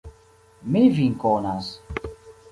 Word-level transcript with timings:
Mi 0.75 0.81
vin 0.99 1.13
konas. 1.23 1.69